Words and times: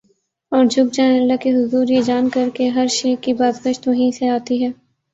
اور 0.51 0.65
جھک 0.65 0.93
جائیں 0.93 1.19
اللہ 1.19 1.35
کے 1.41 1.51
حضور 1.51 1.87
یہ 1.87 2.01
جان 2.01 2.29
کر 2.29 2.49
کہ 2.53 2.69
ہر 2.69 2.87
شے 2.91 3.15
کی 3.21 3.33
باز 3.33 3.65
گشت 3.65 3.87
وہیں 3.87 4.11
سے 4.11 4.29
آتی 4.29 4.63
ہے۔ 4.63 4.69